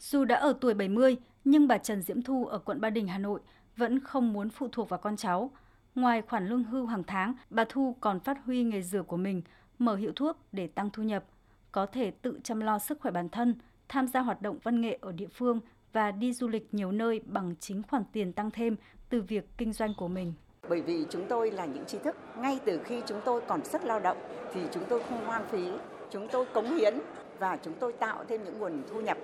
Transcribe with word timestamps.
Dù 0.00 0.24
đã 0.24 0.36
ở 0.36 0.52
tuổi 0.60 0.74
70, 0.74 1.16
nhưng 1.44 1.68
bà 1.68 1.78
Trần 1.78 2.02
Diễm 2.02 2.22
Thu 2.22 2.46
ở 2.46 2.58
quận 2.58 2.80
Ba 2.80 2.90
Đình, 2.90 3.08
Hà 3.08 3.18
Nội 3.18 3.40
vẫn 3.76 4.00
không 4.00 4.32
muốn 4.32 4.50
phụ 4.50 4.68
thuộc 4.72 4.88
vào 4.88 5.00
con 5.00 5.16
cháu. 5.16 5.50
Ngoài 5.94 6.22
khoản 6.22 6.48
lương 6.48 6.64
hưu 6.64 6.86
hàng 6.86 7.02
tháng, 7.06 7.34
bà 7.50 7.64
Thu 7.68 7.96
còn 8.00 8.20
phát 8.20 8.38
huy 8.44 8.62
nghề 8.62 8.82
rửa 8.82 9.02
của 9.02 9.16
mình, 9.16 9.42
mở 9.78 9.96
hiệu 9.96 10.12
thuốc 10.16 10.36
để 10.52 10.66
tăng 10.66 10.90
thu 10.90 11.02
nhập, 11.02 11.24
có 11.72 11.86
thể 11.86 12.10
tự 12.10 12.40
chăm 12.44 12.60
lo 12.60 12.78
sức 12.78 13.00
khỏe 13.00 13.12
bản 13.12 13.28
thân, 13.28 13.54
tham 13.88 14.08
gia 14.08 14.20
hoạt 14.20 14.42
động 14.42 14.58
văn 14.62 14.80
nghệ 14.80 14.98
ở 15.00 15.12
địa 15.12 15.28
phương 15.28 15.60
và 15.92 16.10
đi 16.10 16.32
du 16.32 16.48
lịch 16.48 16.74
nhiều 16.74 16.92
nơi 16.92 17.20
bằng 17.24 17.54
chính 17.60 17.82
khoản 17.82 18.02
tiền 18.12 18.32
tăng 18.32 18.50
thêm 18.50 18.76
từ 19.08 19.22
việc 19.22 19.48
kinh 19.58 19.72
doanh 19.72 19.94
của 19.98 20.08
mình. 20.08 20.32
Bởi 20.68 20.82
vì 20.82 21.06
chúng 21.10 21.26
tôi 21.28 21.50
là 21.50 21.64
những 21.64 21.84
trí 21.84 21.98
thức, 21.98 22.16
ngay 22.36 22.60
từ 22.64 22.80
khi 22.84 23.02
chúng 23.06 23.20
tôi 23.24 23.40
còn 23.48 23.64
sức 23.64 23.84
lao 23.84 24.00
động 24.00 24.18
thì 24.54 24.60
chúng 24.72 24.84
tôi 24.88 25.02
không 25.08 25.26
hoang 25.26 25.48
phí, 25.48 25.70
chúng 26.10 26.28
tôi 26.32 26.46
cống 26.54 26.76
hiến 26.76 26.94
và 27.38 27.58
chúng 27.62 27.74
tôi 27.80 27.92
tạo 27.92 28.24
thêm 28.28 28.44
những 28.44 28.58
nguồn 28.58 28.82
thu 28.90 29.00
nhập. 29.00 29.18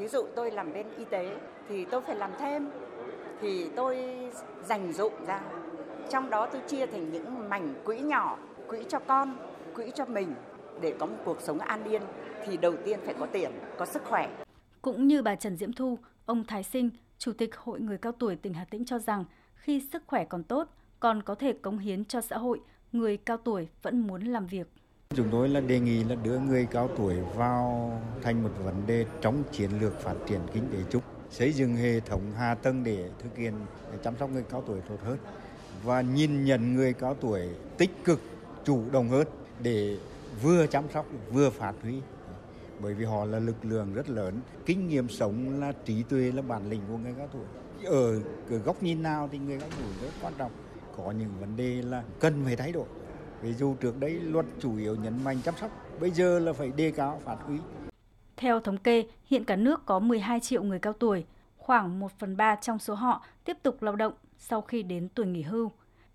Ví 0.00 0.08
dụ 0.08 0.26
tôi 0.36 0.50
làm 0.50 0.72
bên 0.72 0.86
y 0.98 1.04
tế 1.04 1.36
thì 1.68 1.84
tôi 1.84 2.00
phải 2.00 2.16
làm 2.16 2.30
thêm, 2.38 2.70
thì 3.40 3.70
tôi 3.76 4.16
dành 4.64 4.92
dụng 4.92 5.12
ra. 5.26 5.40
Trong 6.10 6.30
đó 6.30 6.46
tôi 6.46 6.62
chia 6.66 6.86
thành 6.86 7.12
những 7.12 7.48
mảnh 7.48 7.74
quỹ 7.84 7.98
nhỏ, 7.98 8.38
quỹ 8.68 8.84
cho 8.88 8.98
con, 8.98 9.36
quỹ 9.74 9.90
cho 9.94 10.04
mình 10.04 10.34
để 10.80 10.94
có 10.98 11.06
một 11.06 11.16
cuộc 11.24 11.40
sống 11.40 11.58
an 11.58 11.84
yên 11.84 12.02
thì 12.46 12.56
đầu 12.56 12.74
tiên 12.84 13.00
phải 13.04 13.14
có 13.20 13.26
tiền, 13.26 13.50
có 13.78 13.86
sức 13.86 14.02
khỏe. 14.04 14.36
Cũng 14.82 15.06
như 15.06 15.22
bà 15.22 15.34
Trần 15.34 15.56
Diễm 15.56 15.72
Thu, 15.72 15.98
ông 16.26 16.44
Thái 16.44 16.62
Sinh, 16.62 16.90
Chủ 17.18 17.32
tịch 17.32 17.56
Hội 17.56 17.80
Người 17.80 17.98
Cao 17.98 18.12
Tuổi 18.12 18.36
tỉnh 18.36 18.54
Hà 18.54 18.64
Tĩnh 18.64 18.84
cho 18.84 18.98
rằng 18.98 19.24
khi 19.54 19.80
sức 19.92 20.02
khỏe 20.06 20.24
còn 20.24 20.42
tốt, 20.42 20.68
còn 21.00 21.22
có 21.22 21.34
thể 21.34 21.52
cống 21.52 21.78
hiến 21.78 22.04
cho 22.04 22.20
xã 22.20 22.38
hội, 22.38 22.60
người 22.92 23.16
cao 23.16 23.36
tuổi 23.36 23.68
vẫn 23.82 24.06
muốn 24.06 24.22
làm 24.22 24.46
việc. 24.46 24.66
Chúng 25.16 25.28
tôi 25.30 25.48
là 25.48 25.60
đề 25.60 25.80
nghị 25.80 26.04
là 26.04 26.14
đưa 26.14 26.38
người 26.38 26.66
cao 26.70 26.88
tuổi 26.96 27.16
vào 27.34 27.92
thành 28.22 28.42
một 28.42 28.50
vấn 28.64 28.86
đề 28.86 29.06
trong 29.20 29.42
chiến 29.52 29.70
lược 29.80 30.00
phát 30.00 30.14
triển 30.26 30.40
kinh 30.54 30.62
tế 30.72 30.78
chung, 30.90 31.02
xây 31.30 31.52
dựng 31.52 31.76
hệ 31.76 32.00
thống 32.00 32.20
hạ 32.36 32.54
tầng 32.54 32.84
để 32.84 33.10
thực 33.22 33.36
hiện 33.36 33.54
để 33.92 33.98
chăm 34.04 34.14
sóc 34.20 34.30
người 34.30 34.44
cao 34.50 34.64
tuổi 34.66 34.80
tốt 34.88 34.96
hơn 35.04 35.18
và 35.84 36.00
nhìn 36.00 36.44
nhận 36.44 36.74
người 36.74 36.92
cao 36.92 37.14
tuổi 37.20 37.48
tích 37.78 37.90
cực, 38.04 38.20
chủ 38.64 38.82
động 38.92 39.08
hơn 39.08 39.26
để 39.62 39.96
vừa 40.42 40.66
chăm 40.66 40.84
sóc 40.94 41.06
vừa 41.32 41.50
phát 41.50 41.74
huy. 41.82 42.00
Bởi 42.80 42.94
vì 42.94 43.04
họ 43.04 43.24
là 43.24 43.38
lực 43.38 43.64
lượng 43.64 43.94
rất 43.94 44.08
lớn 44.08 44.40
kinh 44.66 44.88
nghiệm 44.88 45.08
sống 45.08 45.60
là 45.60 45.72
trí 45.84 46.02
tuệ 46.02 46.32
là 46.32 46.42
bản 46.42 46.70
lĩnh 46.70 46.82
của 46.88 46.96
người 46.96 47.14
cao 47.18 47.28
tuổi. 47.32 47.44
Ở 47.84 48.20
góc 48.64 48.82
nhìn 48.82 49.02
nào 49.02 49.28
thì 49.32 49.38
người 49.38 49.58
cao 49.60 49.68
tuổi 49.78 49.88
rất 50.02 50.12
quan 50.22 50.32
trọng. 50.38 50.52
Có 50.96 51.10
những 51.10 51.30
vấn 51.40 51.56
đề 51.56 51.82
là 51.82 52.02
cần 52.20 52.44
phải 52.44 52.56
thay 52.56 52.72
đổi 52.72 52.86
ví 53.42 53.52
dụ 53.52 53.74
trước 53.74 54.00
đây 54.00 54.10
luật 54.12 54.46
chủ 54.60 54.76
yếu 54.76 54.96
nhấn 54.96 55.24
mạnh 55.24 55.38
chăm 55.44 55.54
sóc 55.56 55.70
bây 56.00 56.10
giờ 56.10 56.38
là 56.38 56.52
phải 56.52 56.72
đề 56.76 56.90
cao 56.90 57.20
phát 57.24 57.36
huy 57.46 57.58
theo 58.36 58.60
thống 58.60 58.76
kê 58.76 59.04
hiện 59.26 59.44
cả 59.44 59.56
nước 59.56 59.86
có 59.86 59.98
12 59.98 60.40
triệu 60.40 60.62
người 60.62 60.78
cao 60.78 60.92
tuổi 60.92 61.24
khoảng 61.56 62.00
1 62.00 62.12
phần 62.18 62.36
3 62.36 62.56
trong 62.56 62.78
số 62.78 62.94
họ 62.94 63.24
tiếp 63.44 63.56
tục 63.62 63.82
lao 63.82 63.96
động 63.96 64.12
sau 64.38 64.60
khi 64.60 64.82
đến 64.82 65.08
tuổi 65.08 65.26
nghỉ 65.26 65.42
hưu 65.42 65.70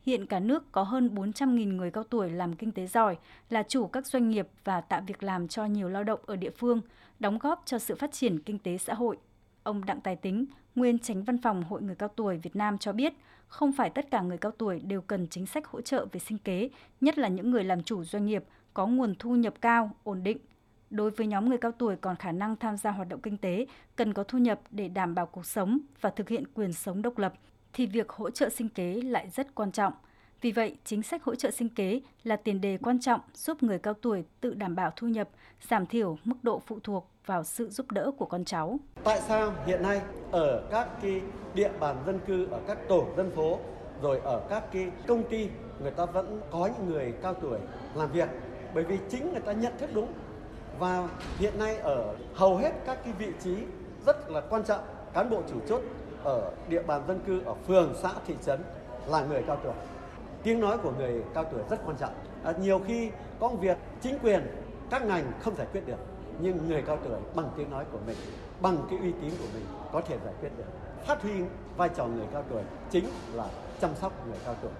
Hiện 0.05 0.25
cả 0.25 0.39
nước 0.39 0.71
có 0.71 0.83
hơn 0.83 1.09
400.000 1.15 1.75
người 1.75 1.91
cao 1.91 2.03
tuổi 2.03 2.29
làm 2.29 2.53
kinh 2.53 2.71
tế 2.71 2.87
giỏi, 2.87 3.17
là 3.49 3.63
chủ 3.63 3.87
các 3.87 4.07
doanh 4.07 4.29
nghiệp 4.29 4.47
và 4.63 4.81
tạo 4.81 5.01
việc 5.07 5.23
làm 5.23 5.47
cho 5.47 5.65
nhiều 5.65 5.89
lao 5.89 6.03
động 6.03 6.19
ở 6.25 6.35
địa 6.35 6.49
phương, 6.49 6.81
đóng 7.19 7.39
góp 7.39 7.63
cho 7.65 7.79
sự 7.79 7.95
phát 7.95 8.11
triển 8.11 8.39
kinh 8.39 8.59
tế 8.59 8.77
xã 8.77 8.93
hội. 8.93 9.17
Ông 9.65 9.85
Đặng 9.85 10.01
Tài 10.01 10.15
Tính, 10.15 10.45
nguyên 10.75 10.99
tránh 10.99 11.23
văn 11.23 11.37
phòng 11.41 11.63
Hội 11.63 11.81
người 11.81 11.95
cao 11.95 12.09
tuổi 12.15 12.37
Việt 12.37 12.55
Nam 12.55 12.77
cho 12.77 12.93
biết, 12.93 13.13
không 13.47 13.71
phải 13.71 13.89
tất 13.89 14.11
cả 14.11 14.21
người 14.21 14.37
cao 14.37 14.51
tuổi 14.51 14.79
đều 14.79 15.01
cần 15.01 15.27
chính 15.27 15.45
sách 15.45 15.67
hỗ 15.67 15.81
trợ 15.81 16.05
về 16.11 16.19
sinh 16.19 16.37
kế, 16.37 16.69
nhất 17.01 17.17
là 17.17 17.27
những 17.27 17.51
người 17.51 17.63
làm 17.63 17.83
chủ 17.83 18.03
doanh 18.03 18.25
nghiệp 18.25 18.43
có 18.73 18.87
nguồn 18.87 19.15
thu 19.19 19.35
nhập 19.35 19.53
cao, 19.61 19.91
ổn 20.03 20.23
định. 20.23 20.37
Đối 20.89 21.11
với 21.11 21.27
nhóm 21.27 21.49
người 21.49 21.57
cao 21.57 21.71
tuổi 21.71 21.95
còn 21.95 22.15
khả 22.15 22.31
năng 22.31 22.55
tham 22.55 22.77
gia 22.77 22.91
hoạt 22.91 23.09
động 23.09 23.21
kinh 23.21 23.37
tế, 23.37 23.65
cần 23.95 24.13
có 24.13 24.23
thu 24.23 24.37
nhập 24.37 24.59
để 24.71 24.87
đảm 24.87 25.15
bảo 25.15 25.25
cuộc 25.25 25.45
sống 25.45 25.79
và 26.01 26.09
thực 26.09 26.29
hiện 26.29 26.43
quyền 26.53 26.73
sống 26.73 27.01
độc 27.01 27.17
lập, 27.17 27.33
thì 27.73 27.85
việc 27.85 28.09
hỗ 28.09 28.29
trợ 28.29 28.49
sinh 28.49 28.69
kế 28.69 29.01
lại 29.01 29.29
rất 29.29 29.55
quan 29.55 29.71
trọng. 29.71 29.93
Vì 30.45 30.51
vậy, 30.51 30.75
chính 30.85 31.03
sách 31.03 31.23
hỗ 31.23 31.35
trợ 31.35 31.51
sinh 31.51 31.69
kế 31.69 32.01
là 32.23 32.35
tiền 32.35 32.61
đề 32.61 32.77
quan 32.77 32.99
trọng 32.99 33.19
giúp 33.33 33.63
người 33.63 33.79
cao 33.79 33.93
tuổi 33.93 34.23
tự 34.41 34.53
đảm 34.53 34.75
bảo 34.75 34.91
thu 34.95 35.07
nhập, 35.07 35.29
giảm 35.69 35.85
thiểu 35.85 36.17
mức 36.23 36.35
độ 36.43 36.61
phụ 36.65 36.79
thuộc 36.83 37.07
vào 37.25 37.43
sự 37.43 37.69
giúp 37.69 37.91
đỡ 37.91 38.11
của 38.17 38.25
con 38.25 38.45
cháu. 38.45 38.79
Tại 39.03 39.21
sao 39.27 39.53
hiện 39.65 39.83
nay 39.83 40.01
ở 40.31 40.67
các 40.71 40.87
cái 41.01 41.21
địa 41.53 41.71
bàn 41.79 41.95
dân 42.05 42.19
cư, 42.27 42.47
ở 42.51 42.59
các 42.67 42.77
tổ 42.87 43.05
dân 43.17 43.31
phố, 43.35 43.59
rồi 44.01 44.19
ở 44.19 44.41
các 44.49 44.63
cái 44.71 44.91
công 45.07 45.23
ty 45.29 45.49
người 45.81 45.91
ta 45.91 46.05
vẫn 46.05 46.41
có 46.51 46.69
những 46.77 46.89
người 46.89 47.13
cao 47.21 47.33
tuổi 47.33 47.59
làm 47.95 48.11
việc? 48.11 48.29
Bởi 48.73 48.83
vì 48.83 48.97
chính 49.09 49.31
người 49.31 49.41
ta 49.41 49.51
nhận 49.51 49.73
thức 49.77 49.89
đúng. 49.93 50.13
Và 50.79 51.09
hiện 51.37 51.59
nay 51.59 51.77
ở 51.77 52.15
hầu 52.35 52.57
hết 52.57 52.71
các 52.85 53.03
cái 53.03 53.13
vị 53.19 53.31
trí 53.43 53.55
rất 54.05 54.29
là 54.29 54.41
quan 54.41 54.63
trọng 54.63 54.83
cán 55.13 55.29
bộ 55.29 55.41
chủ 55.49 55.59
chốt 55.67 55.81
ở 56.23 56.51
địa 56.69 56.83
bàn 56.83 57.01
dân 57.07 57.19
cư 57.27 57.41
ở 57.45 57.53
phường 57.67 57.93
xã 58.01 58.11
thị 58.27 58.35
trấn 58.45 58.59
là 59.07 59.25
người 59.25 59.43
cao 59.47 59.57
tuổi 59.63 59.73
tiếng 60.45 60.59
nói 60.59 60.77
của 60.77 60.91
người 60.91 61.21
cao 61.33 61.43
tuổi 61.43 61.61
rất 61.69 61.85
quan 61.85 61.97
trọng. 61.97 62.13
À, 62.43 62.53
nhiều 62.61 62.79
khi 62.87 63.09
có 63.39 63.47
việc 63.47 63.77
chính 64.01 64.19
quyền 64.19 64.41
các 64.89 65.05
ngành 65.05 65.31
không 65.41 65.55
giải 65.55 65.67
quyết 65.71 65.87
được 65.87 65.99
nhưng 66.41 66.67
người 66.67 66.81
cao 66.81 66.99
tuổi 67.03 67.19
bằng 67.35 67.49
tiếng 67.57 67.71
nói 67.71 67.85
của 67.91 67.99
mình 68.07 68.17
bằng 68.61 68.77
cái 68.89 68.99
uy 68.99 69.11
tín 69.11 69.31
của 69.39 69.47
mình 69.53 69.65
có 69.91 70.01
thể 70.01 70.17
giải 70.25 70.33
quyết 70.41 70.49
được. 70.57 70.63
Phát 71.05 71.21
huy 71.21 71.31
vai 71.77 71.89
trò 71.95 72.05
người 72.05 72.25
cao 72.33 72.43
tuổi 72.49 72.63
chính 72.91 73.05
là 73.33 73.47
chăm 73.81 73.95
sóc 73.95 74.27
người 74.27 74.37
cao 74.45 74.55
tuổi. 74.61 74.71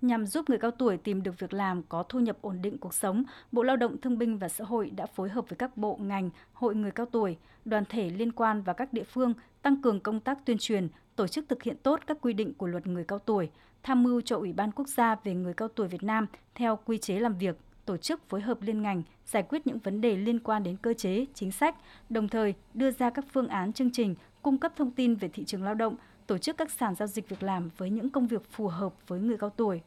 Nhằm 0.00 0.26
giúp 0.26 0.44
người 0.48 0.58
cao 0.58 0.70
tuổi 0.70 0.96
tìm 0.96 1.22
được 1.22 1.38
việc 1.38 1.52
làm 1.52 1.82
có 1.82 2.02
thu 2.02 2.20
nhập 2.20 2.36
ổn 2.40 2.62
định 2.62 2.78
cuộc 2.78 2.94
sống, 2.94 3.24
Bộ 3.52 3.62
Lao 3.62 3.76
động 3.76 4.00
Thương 4.00 4.18
binh 4.18 4.38
và 4.38 4.48
Xã 4.48 4.64
hội 4.64 4.90
đã 4.90 5.06
phối 5.06 5.28
hợp 5.28 5.44
với 5.48 5.56
các 5.56 5.76
bộ 5.76 5.98
ngành, 6.00 6.30
hội 6.52 6.74
người 6.74 6.90
cao 6.90 7.06
tuổi, 7.06 7.36
đoàn 7.64 7.84
thể 7.88 8.10
liên 8.10 8.32
quan 8.32 8.62
và 8.62 8.72
các 8.72 8.92
địa 8.92 9.04
phương 9.04 9.34
tăng 9.62 9.82
cường 9.82 10.00
công 10.00 10.20
tác 10.20 10.38
tuyên 10.44 10.56
truyền, 10.60 10.88
tổ 11.16 11.26
chức 11.26 11.44
thực 11.48 11.62
hiện 11.62 11.76
tốt 11.82 12.00
các 12.06 12.18
quy 12.20 12.32
định 12.32 12.54
của 12.54 12.66
luật 12.66 12.86
người 12.86 13.04
cao 13.04 13.18
tuổi, 13.18 13.50
tham 13.82 14.02
mưu 14.02 14.20
cho 14.20 14.36
Ủy 14.36 14.52
ban 14.52 14.72
Quốc 14.72 14.88
gia 14.88 15.14
về 15.14 15.34
người 15.34 15.54
cao 15.54 15.68
tuổi 15.68 15.88
Việt 15.88 16.02
Nam 16.02 16.26
theo 16.54 16.78
quy 16.84 16.98
chế 16.98 17.20
làm 17.20 17.38
việc, 17.38 17.56
tổ 17.84 17.96
chức 17.96 18.28
phối 18.28 18.40
hợp 18.40 18.62
liên 18.62 18.82
ngành, 18.82 19.02
giải 19.26 19.42
quyết 19.42 19.66
những 19.66 19.78
vấn 19.78 20.00
đề 20.00 20.16
liên 20.16 20.40
quan 20.40 20.62
đến 20.62 20.76
cơ 20.76 20.94
chế, 20.94 21.24
chính 21.34 21.52
sách, 21.52 21.76
đồng 22.08 22.28
thời 22.28 22.54
đưa 22.74 22.90
ra 22.90 23.10
các 23.10 23.24
phương 23.32 23.48
án 23.48 23.72
chương 23.72 23.90
trình, 23.92 24.14
cung 24.42 24.58
cấp 24.58 24.72
thông 24.76 24.90
tin 24.90 25.14
về 25.14 25.28
thị 25.28 25.44
trường 25.44 25.62
lao 25.62 25.74
động, 25.74 25.96
tổ 26.26 26.38
chức 26.38 26.56
các 26.56 26.70
sàn 26.70 26.94
giao 26.94 27.06
dịch 27.06 27.28
việc 27.28 27.42
làm 27.42 27.70
với 27.76 27.90
những 27.90 28.10
công 28.10 28.26
việc 28.26 28.50
phù 28.50 28.68
hợp 28.68 28.94
với 29.06 29.20
người 29.20 29.38
cao 29.38 29.50
tuổi. 29.50 29.80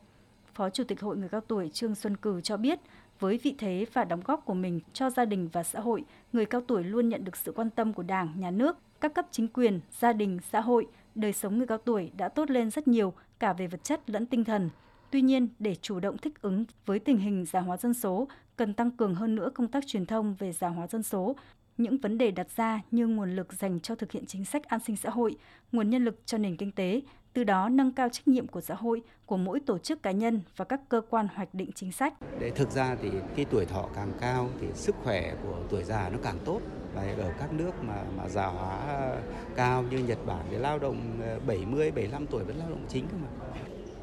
Phó 0.54 0.70
Chủ 0.70 0.84
tịch 0.84 1.02
Hội 1.02 1.18
Người 1.18 1.30
Cao 1.30 1.42
Tuổi 1.42 1.70
Trương 1.70 1.96
Xuân 1.96 2.18
Cử 2.18 2.42
cho 2.42 2.58
biết, 2.58 2.80
với 3.20 3.40
vị 3.44 3.56
thế 3.58 3.86
và 3.94 4.04
đóng 4.04 4.22
góp 4.26 4.46
của 4.46 4.54
mình 4.54 4.80
cho 4.94 5.10
gia 5.10 5.26
đình 5.26 5.50
và 5.54 5.64
xã 5.64 5.80
hội, 5.80 6.04
người 6.34 6.46
cao 6.46 6.62
tuổi 6.62 6.84
luôn 6.84 7.10
nhận 7.10 7.24
được 7.24 7.38
sự 7.38 7.52
quan 7.52 7.70
tâm 7.70 7.94
của 7.94 8.04
Đảng, 8.04 8.34
Nhà 8.38 8.52
nước, 8.52 8.78
các 9.02 9.14
cấp 9.14 9.26
chính 9.32 9.48
quyền, 9.48 9.80
gia 10.00 10.14
đình, 10.14 10.40
xã 10.52 10.62
hội, 10.62 10.88
đời 11.16 11.34
sống 11.34 11.58
người 11.58 11.68
cao 11.68 11.78
tuổi 11.78 12.12
đã 12.18 12.30
tốt 12.30 12.50
lên 12.50 12.70
rất 12.70 12.88
nhiều 12.88 13.14
cả 13.42 13.54
về 13.54 13.68
vật 13.68 13.84
chất 13.84 14.10
lẫn 14.10 14.26
tinh 14.26 14.44
thần. 14.44 14.70
Tuy 15.12 15.22
nhiên, 15.22 15.48
để 15.60 15.76
chủ 15.76 16.00
động 16.00 16.18
thích 16.18 16.42
ứng 16.42 16.66
với 16.86 17.00
tình 17.00 17.18
hình 17.18 17.46
già 17.46 17.60
hóa 17.60 17.78
dân 17.78 17.94
số, 17.94 18.28
cần 18.56 18.74
tăng 18.74 18.92
cường 18.92 19.16
hơn 19.16 19.36
nữa 19.36 19.50
công 19.56 19.68
tác 19.68 19.88
truyền 19.88 20.06
thông 20.06 20.36
về 20.40 20.54
già 20.54 20.68
hóa 20.68 20.88
dân 20.88 21.04
số, 21.04 21.36
những 21.78 21.98
vấn 21.98 22.18
đề 22.18 22.32
đặt 22.32 22.48
ra 22.56 22.82
như 22.92 23.08
nguồn 23.08 23.36
lực 23.36 23.54
dành 23.54 23.80
cho 23.80 23.96
thực 23.96 24.12
hiện 24.12 24.26
chính 24.26 24.46
sách 24.46 24.64
an 24.64 24.80
sinh 24.80 24.96
xã 24.96 25.10
hội, 25.10 25.36
nguồn 25.72 25.90
nhân 25.90 26.06
lực 26.06 26.20
cho 26.26 26.38
nền 26.38 26.58
kinh 26.58 26.72
tế, 26.72 27.02
từ 27.34 27.44
đó 27.44 27.70
nâng 27.70 27.92
cao 27.92 28.10
trách 28.10 28.28
nhiệm 28.28 28.48
của 28.48 28.62
xã 28.62 28.76
hội, 28.76 29.02
của 29.26 29.38
mỗi 29.38 29.60
tổ 29.60 29.78
chức 29.78 30.04
cá 30.04 30.12
nhân 30.12 30.42
và 30.56 30.66
các 30.66 30.82
cơ 30.90 31.02
quan 31.10 31.28
hoạch 31.36 31.54
định 31.54 31.72
chính 31.76 31.92
sách. 31.92 32.14
Để 32.40 32.52
thực 32.52 32.72
ra 32.72 32.96
thì 33.02 33.10
cái 33.36 33.46
tuổi 33.46 33.66
thọ 33.66 33.90
càng 33.96 34.12
cao 34.20 34.50
thì 34.62 34.68
sức 34.74 34.96
khỏe 35.04 35.36
của 35.44 35.58
tuổi 35.70 35.84
già 35.84 36.10
nó 36.10 36.18
càng 36.24 36.38
tốt 36.46 36.62
và 36.94 37.02
ở 37.18 37.32
các 37.40 37.54
nước 37.54 37.72
mà 37.84 38.04
mà 38.18 38.30
già 38.30 38.46
hóa 38.46 39.12
cao 39.56 39.84
như 39.84 39.98
Nhật 39.98 40.26
Bản 40.26 40.46
thì 40.52 40.58
lao 40.58 40.80
động 40.80 41.20
ờ, 41.22 41.40
70 41.48 41.92
75 41.92 42.28
tuổi 42.28 42.44
vẫn 42.44 42.58
lao 42.58 42.70
động 42.70 42.86
chính 42.90 43.08
cơ 43.08 43.18
mà. 43.18 43.28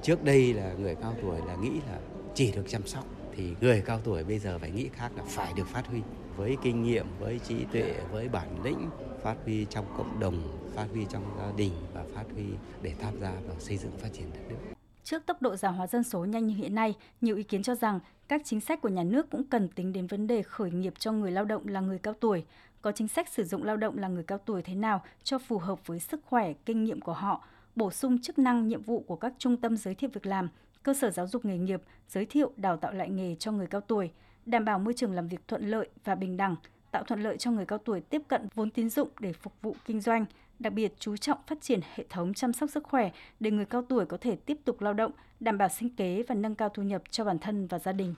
Trước 0.03 0.25
đây 0.25 0.55
là 0.55 0.73
người 0.79 0.95
cao 0.95 1.15
tuổi 1.23 1.41
là 1.47 1.57
nghĩ 1.57 1.71
là 1.71 1.99
chỉ 2.35 2.53
được 2.53 2.65
chăm 2.69 2.87
sóc 2.87 3.05
thì 3.37 3.55
người 3.61 3.83
cao 3.87 4.01
tuổi 4.05 4.25
bây 4.25 4.39
giờ 4.39 4.59
phải 4.59 4.71
nghĩ 4.71 4.89
khác 4.93 5.13
là 5.17 5.23
phải 5.27 5.53
được 5.57 5.67
phát 5.69 5.87
huy 5.87 6.01
với 6.37 6.57
kinh 6.63 6.83
nghiệm, 6.83 7.07
với 7.19 7.41
trí 7.49 7.65
tuệ, 7.73 7.95
với 8.11 8.29
bản 8.29 8.63
lĩnh 8.65 8.91
phát 9.23 9.37
huy 9.45 9.67
trong 9.71 9.85
cộng 9.97 10.21
đồng, 10.21 10.71
phát 10.75 10.87
huy 10.93 11.07
trong 11.11 11.23
gia 11.39 11.53
đình 11.57 11.73
và 11.95 12.05
phát 12.15 12.25
huy 12.35 12.45
để 12.83 12.93
tham 13.01 13.21
gia 13.21 13.31
vào 13.31 13.57
xây 13.59 13.77
dựng 13.77 13.93
phát 13.99 14.09
triển 14.13 14.31
đất 14.35 14.41
nước. 14.49 14.78
Trước 15.05 15.27
tốc 15.27 15.43
độ 15.43 15.57
già 15.57 15.69
hóa 15.69 15.87
dân 15.87 16.03
số 16.03 16.25
nhanh 16.25 16.47
như 16.47 16.55
hiện 16.55 16.75
nay, 16.75 16.95
nhiều 17.21 17.37
ý 17.37 17.43
kiến 17.43 17.63
cho 17.63 17.75
rằng 17.75 18.01
các 18.29 18.43
chính 18.45 18.61
sách 18.61 18.81
của 18.81 18.89
nhà 18.89 19.03
nước 19.03 19.31
cũng 19.31 19.45
cần 19.45 19.69
tính 19.69 19.93
đến 19.93 20.07
vấn 20.07 20.27
đề 20.27 20.43
khởi 20.43 20.71
nghiệp 20.71 20.95
cho 20.99 21.13
người 21.13 21.31
lao 21.31 21.45
động 21.45 21.69
là 21.69 21.81
người 21.81 21.99
cao 21.99 22.15
tuổi, 22.15 22.45
có 22.83 22.93
chính 22.93 23.09
sách 23.09 23.29
sử 23.29 23.45
dụng 23.45 23.65
lao 23.65 23.77
động 23.77 23.99
là 23.99 24.09
người 24.09 24.23
cao 24.23 24.39
tuổi 24.39 24.63
thế 24.63 24.75
nào 24.75 25.03
cho 25.23 25.39
phù 25.39 25.59
hợp 25.59 25.87
với 25.87 26.01
sức 26.01 26.21
khỏe, 26.25 26.53
kinh 26.53 26.85
nghiệm 26.85 27.01
của 27.01 27.13
họ, 27.13 27.45
bổ 27.77 27.91
sung 27.91 28.19
chức 28.19 28.39
năng 28.39 28.69
nhiệm 28.69 28.83
vụ 28.83 29.01
của 29.01 29.17
các 29.17 29.33
trung 29.39 29.57
tâm 29.57 29.77
giới 29.77 29.95
thiệu 29.95 30.11
việc 30.13 30.27
làm, 30.27 30.49
cơ 30.83 30.95
sở 30.95 31.11
giáo 31.11 31.27
dục 31.27 31.45
nghề 31.45 31.59
nghiệp, 31.59 31.83
giới 32.09 32.27
thiệu 32.27 32.53
đào 32.57 32.77
tạo 32.77 32.93
lại 32.93 33.11
nghề 33.11 33.35
cho 33.35 33.53
người 33.53 33.67
cao 33.67 33.81
tuổi, 33.81 34.11
đảm 34.47 34.65
bảo 34.65 34.79
môi 34.79 34.95
trường 34.95 35.13
làm 35.13 35.29
việc 35.29 35.49
thuận 35.49 35.71
lợi 35.71 35.89
và 36.05 36.15
bình 36.15 36.37
đẳng, 36.37 36.57
tạo 36.91 37.05
thuận 37.05 37.21
lợi 37.21 37.37
cho 37.37 37.51
người 37.51 37.67
cao 37.67 37.79
tuổi 37.79 38.01
tiếp 38.01 38.23
cận 38.29 38.49
vốn 38.55 38.71
tín 38.71 38.91
dụng 38.91 39.09
để 39.21 39.33
phục 39.33 39.53
vụ 39.63 39.77
kinh 39.85 40.01
doanh, 40.01 40.25
đặc 40.59 40.73
biệt 40.73 40.93
chú 40.99 41.17
trọng 41.17 41.39
phát 41.47 41.61
triển 41.61 41.81
hệ 41.95 42.05
thống 42.11 42.35
chăm 42.35 42.53
sóc 42.53 42.71
sức 42.71 42.85
khỏe 42.85 43.11
để 43.41 43.51
người 43.51 43.65
cao 43.65 43.83
tuổi 43.83 44.07
có 44.07 44.17
thể 44.21 44.37
tiếp 44.37 44.59
tục 44.65 44.81
lao 44.81 44.95
động, 44.95 45.13
đảm 45.41 45.59
bảo 45.59 45.69
sinh 45.69 45.97
kế 45.97 46.23
và 46.29 46.35
nâng 46.35 46.55
cao 46.55 46.69
thu 46.69 46.83
nhập 46.83 47.03
cho 47.11 47.25
bản 47.25 47.39
thân 47.39 47.67
và 47.67 47.79
gia 47.79 47.93
đình. 47.93 48.15